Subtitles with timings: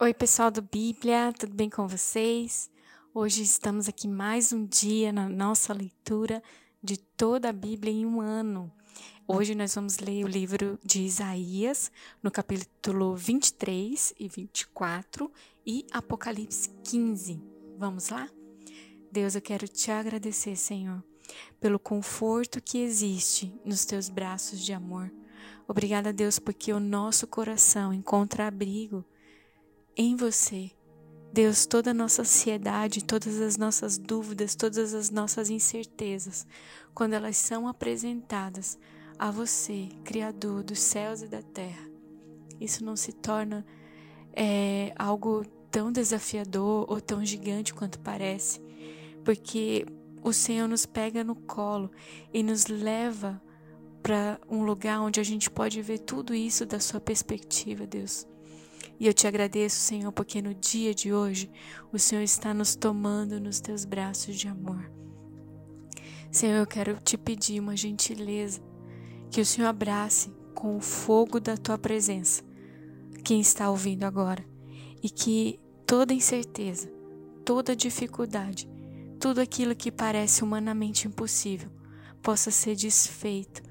[0.00, 2.70] Oi, pessoal do Bíblia, tudo bem com vocês?
[3.12, 6.40] Hoje estamos aqui mais um dia na nossa leitura
[6.80, 8.70] de toda a Bíblia em um ano.
[9.26, 11.90] Hoje nós vamos ler o livro de Isaías,
[12.22, 15.32] no capítulo 23 e 24
[15.66, 17.42] e Apocalipse 15.
[17.76, 18.30] Vamos lá?
[19.10, 21.02] Deus, eu quero te agradecer, Senhor,
[21.58, 25.12] pelo conforto que existe nos teus braços de amor.
[25.66, 29.04] Obrigada, Deus, porque o nosso coração encontra abrigo
[29.98, 30.70] em você.
[31.32, 36.46] Deus, toda a nossa ansiedade, todas as nossas dúvidas, todas as nossas incertezas,
[36.94, 38.78] quando elas são apresentadas
[39.18, 41.86] a você, Criador dos céus e da terra,
[42.60, 43.66] isso não se torna
[44.32, 48.62] é, algo tão desafiador ou tão gigante quanto parece,
[49.24, 49.84] porque
[50.22, 51.90] o Senhor nos pega no colo
[52.32, 53.42] e nos leva
[54.02, 58.26] para um lugar onde a gente pode ver tudo isso da sua perspectiva, Deus.
[59.00, 61.50] E eu te agradeço, Senhor, porque no dia de hoje
[61.92, 64.90] o Senhor está nos tomando nos teus braços de amor.
[66.30, 68.60] Senhor, eu quero te pedir uma gentileza,
[69.30, 72.42] que o Senhor abrace com o fogo da tua presença
[73.28, 74.42] quem está ouvindo agora
[75.02, 76.90] e que toda incerteza,
[77.44, 78.66] toda dificuldade,
[79.20, 81.70] tudo aquilo que parece humanamente impossível
[82.22, 83.62] possa ser desfeito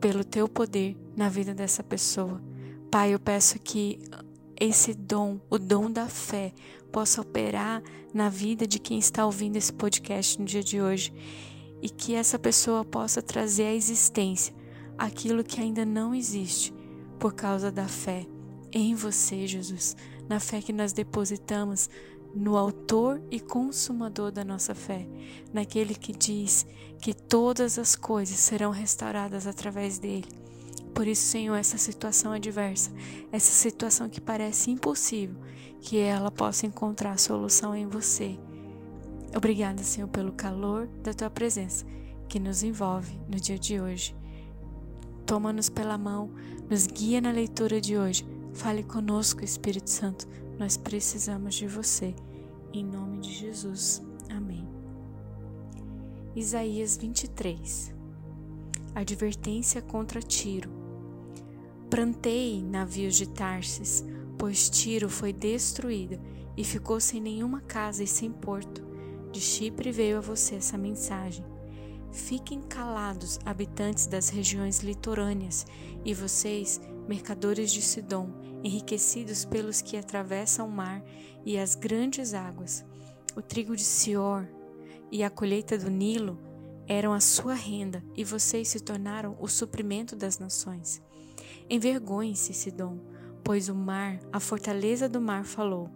[0.00, 2.42] pelo teu poder na vida dessa pessoa.
[2.90, 4.00] Pai, eu peço que
[4.60, 6.52] esse dom, o dom da fé,
[6.92, 11.12] possa operar na vida de quem está ouvindo esse podcast no dia de hoje.
[11.80, 14.54] E que essa pessoa possa trazer à existência
[14.98, 16.74] aquilo que ainda não existe
[17.18, 18.26] por causa da fé
[18.70, 19.96] em você, Jesus,
[20.28, 21.88] na fé que nós depositamos
[22.34, 25.08] no Autor e Consumador da nossa fé,
[25.52, 26.66] naquele que diz
[27.00, 30.28] que todas as coisas serão restauradas através dele
[30.90, 32.90] por isso, Senhor, essa situação adversa,
[33.32, 35.36] essa situação que parece impossível,
[35.80, 38.38] que ela possa encontrar solução em você.
[39.34, 41.86] Obrigada, Senhor, pelo calor da tua presença
[42.28, 44.14] que nos envolve no dia de hoje.
[45.26, 46.30] Toma-nos pela mão,
[46.68, 48.26] nos guia na leitura de hoje.
[48.52, 50.26] Fale conosco, Espírito Santo.
[50.58, 52.14] Nós precisamos de você.
[52.72, 54.02] Em nome de Jesus.
[54.28, 54.68] Amém.
[56.34, 57.94] Isaías 23
[58.94, 60.79] Advertência contra Tiro.
[61.90, 64.04] Plantei navios de Tarsis,
[64.38, 66.20] pois Tiro foi destruída
[66.56, 68.80] e ficou sem nenhuma casa e sem porto.
[69.32, 71.44] De Chipre veio a você essa mensagem.
[72.12, 75.66] Fiquem calados, habitantes das regiões litorâneas,
[76.04, 78.30] e vocês, mercadores de Sidom,
[78.62, 81.02] enriquecidos pelos que atravessam o mar
[81.44, 82.84] e as grandes águas.
[83.34, 84.48] O trigo de Sior
[85.10, 86.38] e a colheita do Nilo
[86.86, 91.02] eram a sua renda, e vocês se tornaram o suprimento das nações.
[91.70, 92.98] Envergonhe-se, Sidom,
[93.44, 95.88] pois o mar, a fortaleza do mar, falou: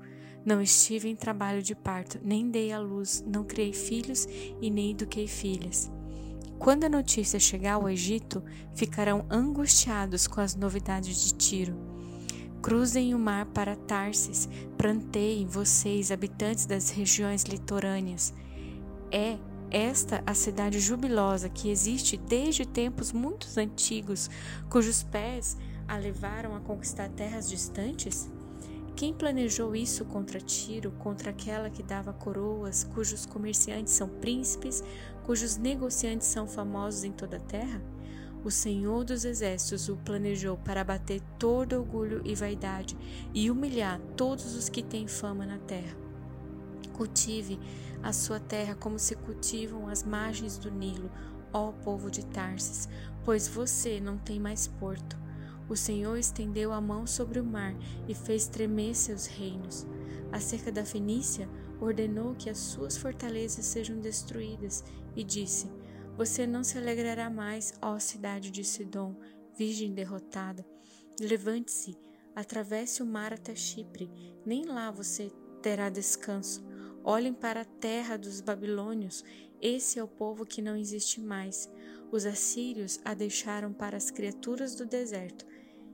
[0.47, 4.29] Não estive em trabalho de parto, nem dei à luz, não criei filhos
[4.63, 5.91] e nem eduquei filhas.
[6.61, 8.41] Quando a notícia chegar ao Egito,
[8.73, 11.77] ficarão angustiados com as novidades de Tiro.
[12.63, 14.49] Cruzem o mar para Tarsis,
[14.79, 18.33] planteiem vocês, habitantes das regiões litorâneas.
[19.11, 19.37] É
[19.75, 24.31] esta a cidade jubilosa que existe desde tempos muito antigos,
[24.71, 25.57] cujos pés
[25.89, 28.31] a levaram a conquistar terras distantes?
[28.95, 34.85] Quem planejou isso contra Tiro, contra aquela que dava coroas, cujos comerciantes são príncipes,
[35.25, 37.83] cujos negociantes são famosos em toda a terra?
[38.45, 42.97] O Senhor dos Exércitos o planejou para abater todo orgulho e vaidade
[43.35, 45.97] e humilhar todos os que têm fama na terra.
[46.93, 47.59] Cultive
[48.05, 51.11] a sua terra como se cultivam as margens do Nilo,
[51.55, 52.87] ó povo de Tarsis,
[53.25, 55.17] pois você não tem mais porto.
[55.71, 57.75] O Senhor estendeu a mão sobre o mar
[58.07, 59.87] e fez tremer seus reinos.
[60.31, 61.49] Acerca da Fenícia,
[61.81, 64.85] ordenou que as suas fortalezas sejam destruídas
[65.17, 65.73] e disse:
[66.15, 69.17] Você não se alegrará mais, ó cidade de Sidom,
[69.57, 70.63] virgem derrotada.
[71.19, 71.97] Levante-se,
[72.37, 74.11] atravesse o mar até Chipre,
[74.45, 76.63] nem lá você terá descanso.
[77.05, 79.23] Olhem para a terra dos babilônios,
[79.61, 81.71] esse é o povo que não existe mais.
[82.11, 85.47] Os assírios a deixaram para as criaturas do deserto.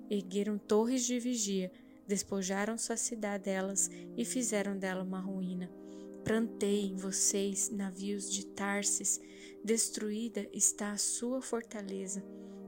[0.09, 1.73] Ergueram torres de vigia,
[2.07, 5.69] despojaram sua cidadelas e fizeram dela uma ruína.
[6.25, 9.21] Planteiem vocês, navios de Tarsis,
[9.65, 12.23] destruída está a sua fortaleza.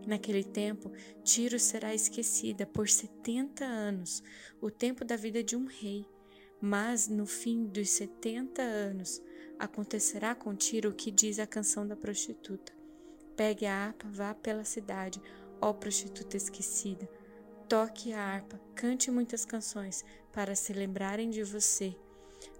[0.05, 0.91] Naquele tempo,
[1.23, 4.21] Tiro será esquecida por setenta anos,
[4.61, 6.05] o tempo da vida de um rei.
[6.65, 9.21] Mas no fim dos setenta anos
[9.59, 12.73] acontecerá com Tiro o que diz a canção da prostituta.
[13.37, 15.21] Pegue a harpa, vá pela cidade,
[15.61, 17.09] ó prostituta esquecida.
[17.69, 21.97] Toque a harpa, cante muitas canções para se lembrarem de você.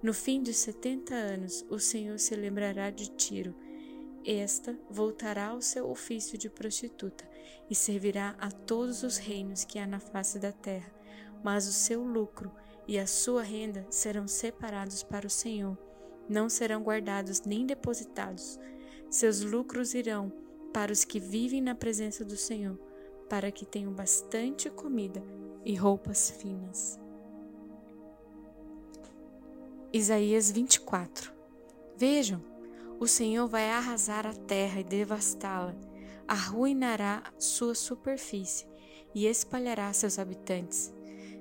[0.03, 3.55] No fim dos setenta anos, o Senhor se lembrará de Tiro.
[4.27, 7.25] Esta voltará ao seu ofício de prostituta
[7.71, 10.93] e servirá a todos os reinos que há na face da terra.
[11.45, 12.51] Mas o seu lucro
[12.87, 15.77] e a sua renda serão separados para o Senhor,
[16.29, 18.59] não serão guardados nem depositados.
[19.11, 20.33] Seus lucros irão
[20.73, 22.79] para os que vivem na presença do Senhor
[23.29, 25.23] para que tenham bastante comida
[25.65, 27.01] e roupas finas.
[29.91, 31.33] Isaías 24
[31.97, 32.43] Vejam,
[33.01, 35.75] o Senhor vai arrasar a terra e devastá-la,
[36.29, 38.67] arruinará sua superfície
[39.15, 40.93] e espalhará seus habitantes.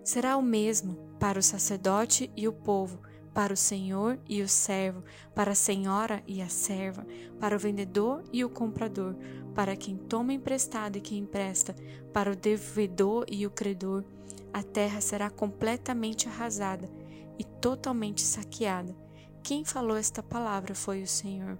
[0.03, 2.99] Será o mesmo para o sacerdote e o povo,
[3.33, 5.03] para o senhor e o servo,
[5.33, 7.05] para a senhora e a serva,
[7.39, 9.15] para o vendedor e o comprador,
[9.53, 11.75] para quem toma emprestado e quem empresta,
[12.11, 14.03] para o devedor e o credor.
[14.51, 16.89] A terra será completamente arrasada
[17.39, 18.95] e totalmente saqueada.
[19.43, 21.57] Quem falou esta palavra foi o Senhor.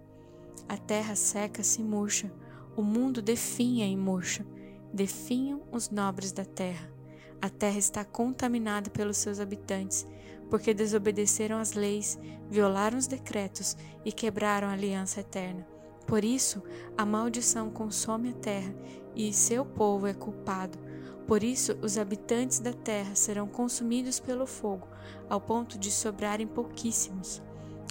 [0.68, 2.32] A terra seca-se e murcha,
[2.76, 4.46] o mundo definha e murcha,
[4.94, 7.01] definham os nobres da terra.
[7.42, 10.06] A terra está contaminada pelos seus habitantes,
[10.50, 15.66] porque desobedeceram as leis, violaram os decretos e quebraram a aliança eterna.
[16.06, 16.62] Por isso,
[16.98, 18.76] a maldição consome a terra
[19.16, 20.78] e seu povo é culpado.
[21.26, 24.88] Por isso, os habitantes da terra serão consumidos pelo fogo,
[25.30, 27.42] ao ponto de sobrarem pouquíssimos.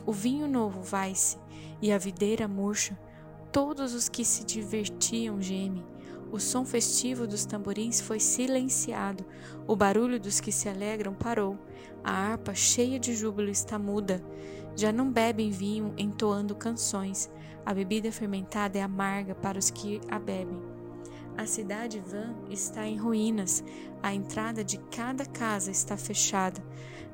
[0.06, 1.38] O vinho novo vai-se
[1.81, 2.99] e a videira murcha.
[3.50, 5.85] Todos os que se divertiam gemem.
[6.32, 9.24] O som festivo dos tamborins foi silenciado.
[9.66, 11.58] O barulho dos que se alegram parou.
[12.04, 14.22] A harpa cheia de júbilo está muda.
[14.76, 17.28] Já não bebem vinho entoando canções.
[17.66, 20.60] A bebida fermentada é amarga para os que a bebem.
[21.36, 23.64] A cidade vã está em ruínas,
[24.02, 26.62] a entrada de cada casa está fechada.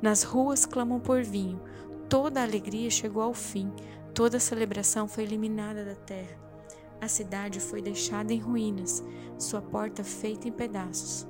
[0.03, 1.61] Nas ruas clamam por vinho.
[2.09, 3.73] Toda a alegria chegou ao fim,
[4.15, 6.46] toda a celebração foi eliminada da terra.
[7.01, 9.05] A cidade foi deixada em ruínas,
[9.39, 11.27] sua porta feita em pedaços.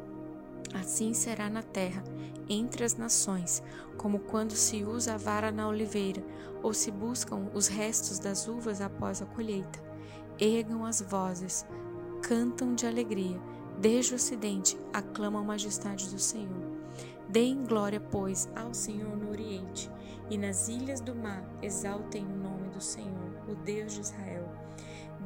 [0.74, 2.02] Assim será na terra,
[2.48, 3.62] entre as nações,
[3.96, 6.22] como quando se usa a vara na oliveira,
[6.62, 9.84] ou se buscam os restos das uvas após a colheita.
[10.38, 11.66] Ergam as vozes,
[12.22, 13.40] cantam de alegria,
[13.78, 16.76] desde o ocidente aclamam a majestade do Senhor.
[17.28, 19.90] Deem glória, pois, ao Senhor no Oriente,
[20.30, 24.45] e nas ilhas do mar exaltem o nome do Senhor, o Deus de Israel.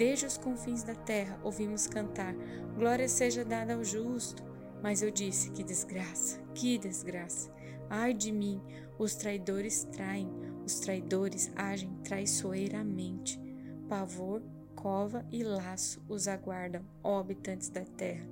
[0.01, 2.35] Desde os confins da terra ouvimos cantar:
[2.75, 4.43] Glória seja dada ao justo.
[4.83, 7.53] Mas eu disse: Que desgraça, que desgraça!
[7.91, 8.63] Ai de mim,
[8.99, 10.27] os traidores traem,
[10.65, 13.39] os traidores agem traiçoeiramente.
[13.91, 14.43] Pavor,
[14.75, 18.27] cova e laço os aguardam, ó habitantes da terra.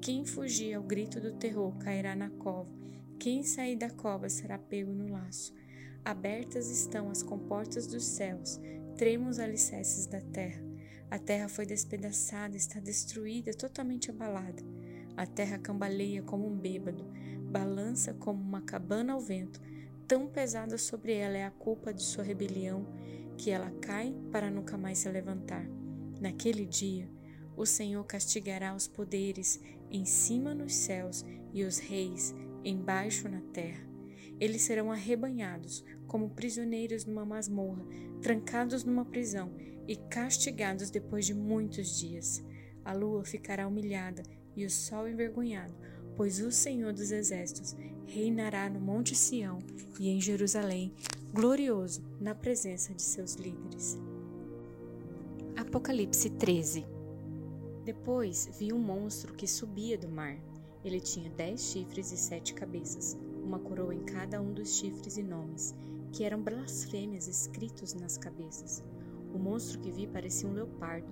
[0.00, 2.72] Quem fugir ao grito do terror cairá na cova,
[3.18, 5.52] quem sair da cova será pego no laço.
[6.02, 8.58] Abertas estão as comportas dos céus,
[8.96, 10.71] tremos alicerces da terra.
[11.12, 14.62] A terra foi despedaçada, está destruída, totalmente abalada.
[15.14, 17.04] A terra cambaleia como um bêbado,
[17.50, 19.60] balança como uma cabana ao vento.
[20.08, 22.86] Tão pesada sobre ela é a culpa de sua rebelião
[23.36, 25.66] que ela cai para nunca mais se levantar.
[26.18, 27.10] Naquele dia,
[27.58, 29.60] o Senhor castigará os poderes
[29.90, 32.34] em cima nos céus e os reis
[32.64, 33.91] embaixo na terra.
[34.42, 37.86] Eles serão arrebanhados como prisioneiros numa masmorra,
[38.20, 39.52] trancados numa prisão
[39.86, 42.44] e castigados depois de muitos dias.
[42.84, 44.24] A lua ficará humilhada
[44.56, 45.72] e o sol envergonhado,
[46.16, 49.60] pois o Senhor dos Exércitos reinará no Monte Sião
[50.00, 50.92] e em Jerusalém,
[51.32, 53.96] glorioso na presença de seus líderes.
[55.56, 56.84] Apocalipse 13
[57.84, 60.36] Depois vi um monstro que subia do mar.
[60.84, 65.22] Ele tinha dez chifres e sete cabeças, uma coroa em cada um dos chifres e
[65.22, 65.74] nomes,
[66.12, 68.82] que eram blasfêmias escritos nas cabeças.
[69.34, 71.08] O monstro que vi parecia um leopardo.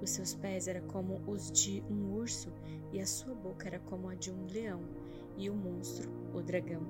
[0.00, 2.52] Os seus pés eram como os de um urso
[2.92, 4.80] e a sua boca era como a de um leão.
[5.36, 6.82] E o monstro, o dragão,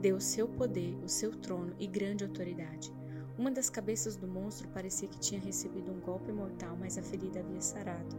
[0.00, 2.92] deu o seu poder, o seu trono e grande autoridade.
[3.38, 7.40] Uma das cabeças do monstro parecia que tinha recebido um golpe mortal, mas a ferida
[7.40, 8.16] havia sarado.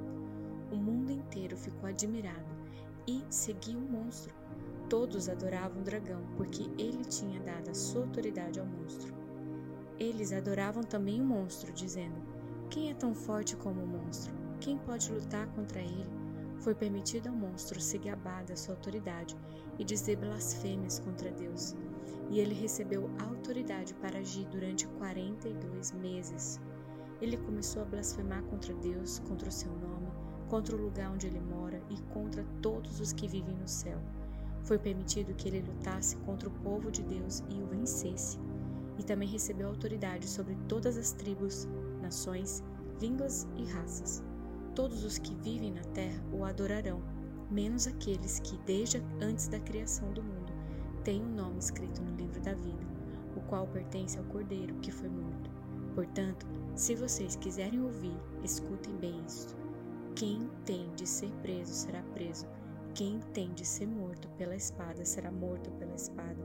[0.72, 2.58] O mundo inteiro ficou admirado
[3.08, 4.34] e seguia o monstro.
[4.90, 9.14] Todos adoravam o dragão, porque ele tinha dado a sua autoridade ao monstro.
[10.00, 12.16] Eles adoravam também o monstro, dizendo:
[12.70, 14.34] Quem é tão forte como o monstro?
[14.62, 16.10] Quem pode lutar contra ele?
[16.60, 19.36] Foi permitido ao monstro se gabar da sua autoridade
[19.78, 21.76] e dizer blasfêmias contra Deus.
[22.30, 26.62] E ele recebeu autoridade para agir durante 42 meses.
[27.22, 30.08] Ele começou a blasfemar contra Deus, contra o seu nome,
[30.48, 34.00] contra o lugar onde ele mora e contra todos os que vivem no céu.
[34.68, 38.38] Foi permitido que ele lutasse contra o povo de Deus e o vencesse.
[38.98, 41.66] E também recebeu autoridade sobre todas as tribos,
[42.02, 42.62] nações,
[43.00, 44.22] línguas e raças.
[44.76, 47.02] Todos os que vivem na terra o adorarão,
[47.50, 50.52] menos aqueles que, desde antes da criação do mundo,
[51.02, 52.86] têm o um nome escrito no livro da vida,
[53.38, 55.50] o qual pertence ao Cordeiro que foi morto.
[55.96, 56.46] Portanto,
[56.76, 59.56] se vocês quiserem ouvir, escutem bem isto.
[60.14, 62.46] Quem tem de ser preso será preso,
[62.98, 66.44] quem tem de ser morto pela espada será morto pela espada.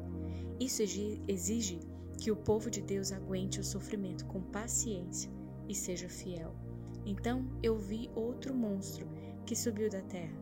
[0.61, 1.81] Isso exige
[2.19, 5.33] que o povo de Deus aguente o sofrimento com paciência
[5.67, 6.55] e seja fiel.
[7.07, 9.09] Então eu vi outro monstro
[9.47, 10.37] que subiu da terra.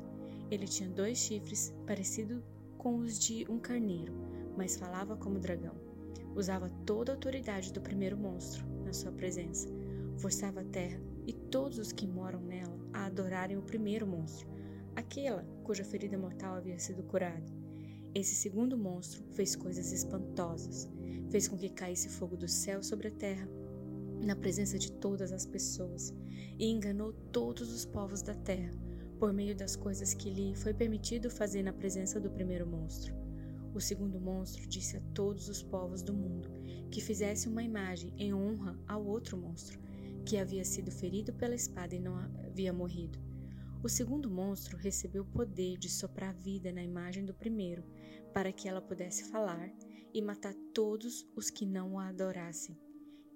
[0.51, 2.43] Ele tinha dois chifres, parecido
[2.77, 4.13] com os de um carneiro,
[4.57, 5.77] mas falava como dragão.
[6.35, 9.69] Usava toda a autoridade do primeiro monstro na sua presença.
[10.19, 14.49] Forçava a terra e todos os que moram nela a adorarem o primeiro monstro,
[15.01, 17.53] aquela cuja ferida mortal havia sido curada.
[18.15, 20.89] Esse segundo monstro fez coisas espantosas.
[21.31, 23.49] Fez com que caísse fogo do céu sobre a terra,
[24.25, 26.13] na presença de todas as pessoas,
[26.59, 28.73] e enganou todos os povos da terra,
[29.19, 33.15] por meio das coisas que lhe foi permitido fazer na presença do primeiro monstro.
[33.73, 36.51] O segundo monstro disse a todos os povos do mundo
[36.91, 39.79] que fizesse uma imagem em honra ao outro monstro,
[40.27, 43.30] que havia sido ferido pela espada e não havia morrido.
[43.83, 47.83] O segundo monstro recebeu o poder de soprar vida na imagem do primeiro,
[48.33, 49.73] para que ela pudesse falar
[50.13, 52.79] e matar todos os que não o adorassem.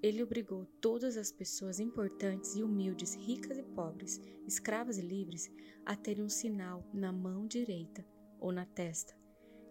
[0.02, 5.50] Ele obrigou todas as pessoas importantes e humildes, ricas e pobres, escravas e livres,
[5.86, 8.04] a terem um sinal na mão direita
[8.38, 9.16] ou na testa.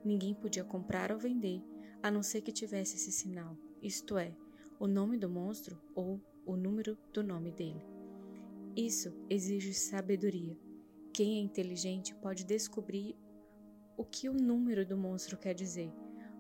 [0.03, 1.62] Ninguém podia comprar ou vender
[2.01, 4.36] a não ser que tivesse esse sinal, isto é,
[4.80, 7.86] o nome do monstro ou o número do nome dele.
[8.75, 10.58] Isso exige sabedoria.
[11.13, 13.15] Quem é inteligente pode descobrir
[13.96, 15.93] o que o número do monstro quer dizer,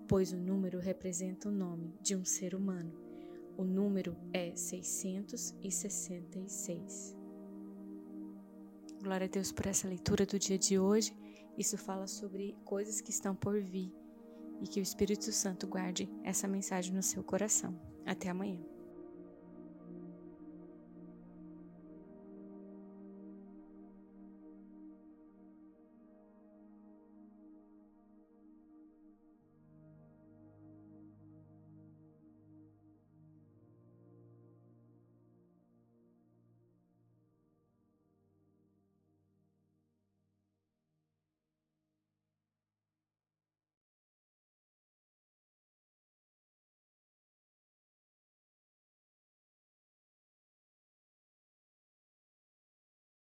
[0.07, 2.91] pois o número representa o nome de um ser humano.
[3.55, 7.15] O número é 666.
[9.03, 11.15] Glória a Deus por essa leitura do dia de hoje.
[11.55, 13.93] Isso fala sobre coisas que estão por vir
[14.59, 17.79] e que o Espírito Santo guarde essa mensagem no seu coração.
[18.07, 18.72] Até amanhã.